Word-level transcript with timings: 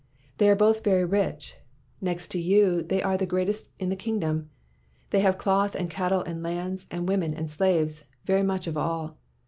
They 0.39 0.49
are 0.49 0.55
both 0.55 0.83
very 0.83 1.05
rich. 1.05 1.57
Next 2.01 2.29
to 2.29 2.41
you 2.41 2.81
they 2.81 3.03
are 3.03 3.17
the 3.19 3.27
great 3.27 3.49
est 3.49 3.67
in 3.77 3.89
the 3.89 3.95
kingdom. 3.95 4.49
They 5.11 5.19
have 5.19 5.37
cloth 5.37 5.75
and 5.75 5.91
cattle 5.91 6.23
and 6.23 6.41
lands 6.41 6.87
and 6.89 7.07
women 7.07 7.35
and 7.35 7.51
slaves— 7.51 8.05
very 8.25 8.41
much 8.41 8.65
of 8.65 8.75
all. 8.77 9.19